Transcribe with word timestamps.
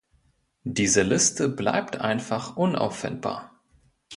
Diese 0.63 1.03
Liste 1.03 1.47
bleibt 1.47 1.97
einfach 1.97 2.57
unauffindbar. 2.57 3.59